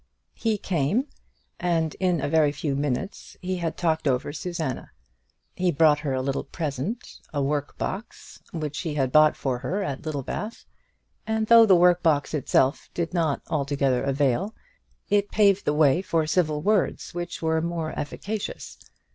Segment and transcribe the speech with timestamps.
[0.33, 1.05] He came,
[1.59, 4.93] and in a very few minutes he had talked over Susanna.
[5.53, 9.83] He brought her a little present, a work box, which he had bought for her
[9.83, 10.65] at Littlebath;
[11.27, 14.55] and though the work box itself did not altogether avail,
[15.11, 18.79] it paved the way for civil words, which were more efficacious.